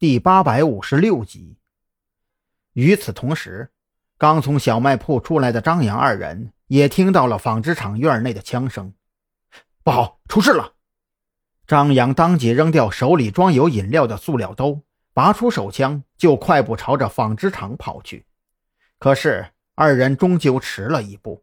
[0.00, 1.56] 第八百五十六集。
[2.74, 3.72] 与此同时，
[4.16, 8.92] 刚从小卖铺出来的张扬二人也听到了纺织厂院内的枪声。
[9.82, 10.74] 不好，出事了！
[11.66, 14.82] 张扬当即扔掉手里装有饮料的塑料兜，
[15.12, 18.24] 拔出手枪，就快步朝着纺织厂跑去。
[19.00, 21.42] 可是二人终究迟了一步。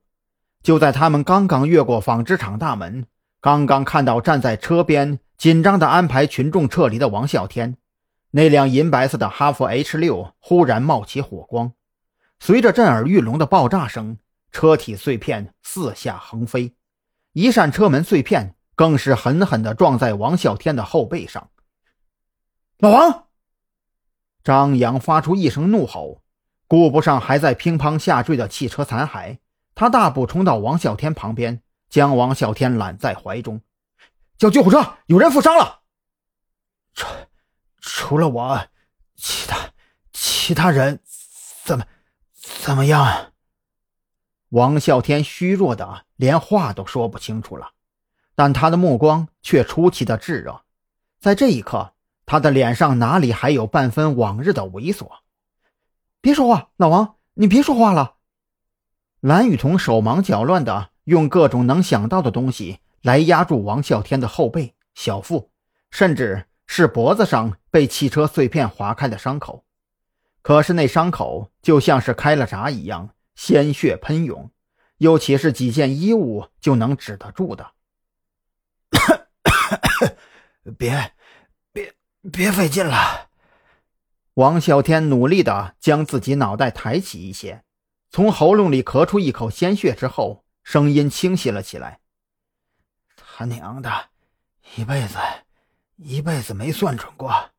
[0.63, 3.05] 就在他们刚刚越过纺织厂大门，
[3.41, 7.75] 刚刚看到站在车边紧张地安排群众撤离的王啸天。
[8.35, 11.71] 那辆银白色的哈弗 H 六忽然冒起火光，
[12.37, 14.17] 随着震耳欲聋的爆炸声，
[14.51, 16.75] 车体碎片四下横飞，
[17.31, 21.49] 一扇车门碎片更是狠狠地撞在王啸天的后背上。
[22.79, 23.27] 老王，
[24.43, 26.21] 张扬发出一声怒吼，
[26.67, 29.37] 顾不上还在乒乓下坠的汽车残骸，
[29.73, 33.61] 他大步冲到王啸天旁边，将王啸天揽在怀中，
[34.37, 35.83] 叫救护车，有人负伤了。
[37.97, 38.67] 除了我，
[39.15, 39.71] 其他
[40.11, 40.99] 其他人
[41.63, 41.85] 怎么
[42.35, 43.31] 怎么样？
[44.49, 47.71] 王啸天虚弱的连话都说不清楚了，
[48.35, 50.63] 但他的目光却出奇的炙热。
[51.21, 51.93] 在这一刻，
[52.25, 55.09] 他的脸上哪里还有半分往日的猥琐？
[56.19, 58.15] 别说话，老王，你别说话了。
[59.21, 65.49] 蓝雨桐手忙脚乱的用各种能想到的东西来压住王啸天的后背、小腹，
[65.89, 66.47] 甚至。
[66.67, 69.65] 是脖子上被汽车碎片划开的伤口，
[70.41, 74.51] 可是那伤口就像是开了闸一样，鲜血喷涌，
[74.97, 77.71] 又岂是几件衣物就能止得住的？
[80.77, 81.13] 别，
[81.71, 81.93] 别，
[82.31, 83.29] 别费劲了。
[84.35, 87.63] 王啸天努力的将自己脑袋抬起一些，
[88.09, 91.99] 从喉咙里咳出一口鲜血之后，声音清晰了起来
[93.15, 94.09] ：“他娘的，
[94.75, 95.17] 一辈子。”
[95.97, 97.51] 一辈子没算准过，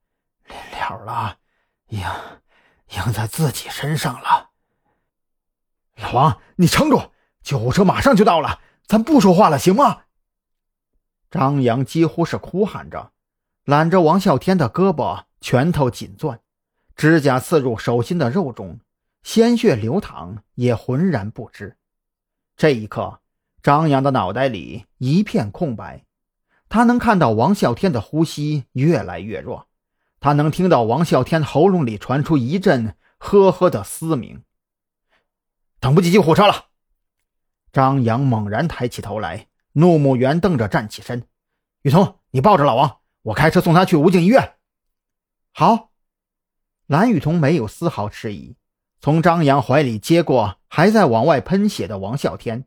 [0.46, 1.38] 临了了，
[1.88, 2.06] 赢
[2.90, 4.50] 赢在自己身上了。
[5.96, 7.00] 老王，你撑住，
[7.42, 10.02] 救护车马上就到了，咱不说话了，行吗？
[11.30, 13.12] 张扬几乎是哭喊着，
[13.64, 16.40] 揽着王啸天的胳膊，拳头紧攥，
[16.94, 18.80] 指甲刺入手心的肉中，
[19.22, 21.78] 鲜血流淌，也浑然不知。
[22.54, 23.20] 这一刻，
[23.62, 26.05] 张扬的脑袋里一片空白。
[26.68, 29.68] 他能看到王啸天的呼吸越来越弱，
[30.20, 34.42] 他能听到王啸天喉咙里传出一阵呵呵的嘶鸣。
[35.78, 36.66] 等不及救护车了！
[37.72, 41.26] 张扬猛然抬起头来，怒目圆瞪着站起身。
[41.82, 44.54] 雨桐，你抱着老王，我开车送他去武警医院。
[45.52, 45.90] 好。
[46.86, 48.54] 蓝雨桐没有丝毫迟疑，
[49.00, 52.64] 从张扬怀里接过还在往外喷血的王啸天，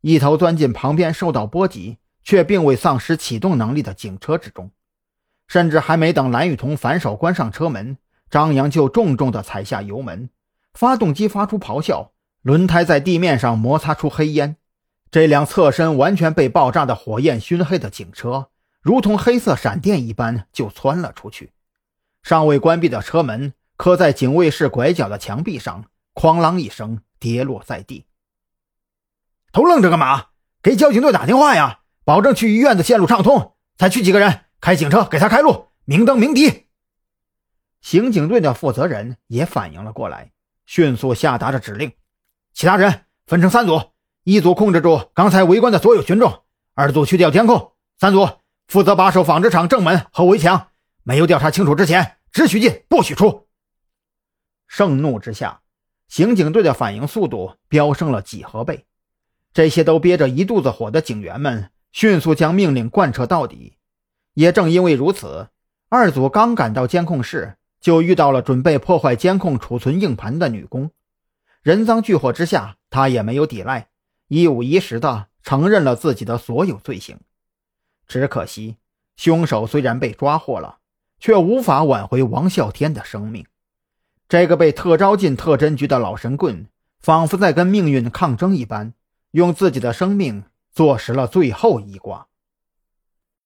[0.00, 1.98] 一头钻进旁边受到波及。
[2.28, 4.70] 却并未丧失启动能力的警车之中，
[5.46, 7.96] 甚至还没等蓝雨桐反手关上车门，
[8.28, 10.28] 张扬就重重地踩下油门，
[10.74, 12.12] 发动机发出咆哮，
[12.42, 14.56] 轮胎在地面上摩擦出黑烟。
[15.10, 18.50] 这辆侧身完全被爆炸的火焰熏黑的警车，
[18.82, 21.52] 如同黑色闪电一般就窜了出去。
[22.22, 28.04] 尚未关闭的车门磕在警卫室拐角的墙壁上，哐啷一声跌落在地。
[29.50, 30.26] 都愣着干嘛？
[30.60, 31.77] 给交警队打电话呀！
[32.08, 36.64] 保证去医院的线路畅通，才去几个人开警车给他开路，明灯明敌。
[37.82, 40.32] 刑警队的负责人也反应了过来，
[40.64, 41.92] 迅速下达着指令：
[42.54, 43.78] 其他人分成三组，
[44.24, 48.26] 一组控制住刚才围观的所有群众，二组去调监控，三组
[48.68, 50.68] 负责把守纺织厂正门和围墙。
[51.02, 53.48] 没有调查清楚之前，只许进不许出。
[54.66, 55.60] 盛怒之下，
[56.08, 58.86] 刑警队的反应速度飙升了几何倍。
[59.52, 61.70] 这些都憋着一肚子火的警员们。
[61.98, 63.72] 迅速将命令贯彻到底。
[64.34, 65.48] 也正因为如此，
[65.88, 70.92] 二组刚赶到监控室，就遇到了准备破坏监控储存硬盘的女工。
[71.60, 73.88] 人赃俱获之下，她也没有抵赖，
[74.28, 77.18] 一五一十的承认了自己的所有罪行。
[78.06, 78.76] 只可惜，
[79.16, 80.78] 凶手虽然被抓获了，
[81.18, 83.44] 却无法挽回王啸天的生命。
[84.28, 86.68] 这个被特招进特侦局的老神棍，
[87.00, 88.94] 仿佛在跟命运抗争一般，
[89.32, 90.44] 用自己的生命。
[90.78, 92.27] 坐实了最后一卦。